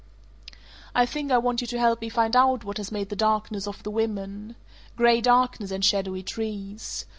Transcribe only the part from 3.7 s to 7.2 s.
the women. Gray darkness and shadowy trees.